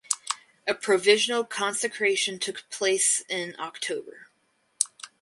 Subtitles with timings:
[0.67, 4.29] A provisional consecration took place in October.